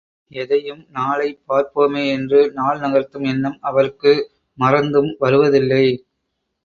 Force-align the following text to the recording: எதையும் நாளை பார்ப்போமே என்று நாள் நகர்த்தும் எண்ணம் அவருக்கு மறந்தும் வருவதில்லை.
எதையும் 0.31 0.87
நாளை 0.89 1.27
பார்ப்போமே 1.49 2.03
என்று 2.07 2.51
நாள் 2.51 2.79
நகர்த்தும் 2.79 3.27
எண்ணம் 3.27 3.57
அவருக்கு 3.61 4.13
மறந்தும் 4.57 5.11
வருவதில்லை. 5.19 5.85